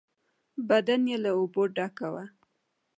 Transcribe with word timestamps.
بدنۍ 0.67 1.15
له 1.23 1.29
اوبو 1.37 1.61
ډکه 1.75 2.07
وه. 2.13 2.25